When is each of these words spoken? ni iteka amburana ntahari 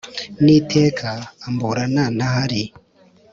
ni 0.43 0.53
iteka 0.59 1.09
amburana 1.47 2.03
ntahari 2.15 2.63